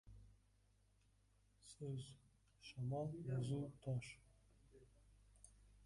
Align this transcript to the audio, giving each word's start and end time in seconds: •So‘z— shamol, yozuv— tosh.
•So‘z— 1.71 2.03
shamol, 2.69 3.09
yozuv— 3.29 3.69
tosh. 3.85 4.11